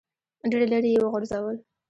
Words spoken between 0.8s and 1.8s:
یې وغورځول.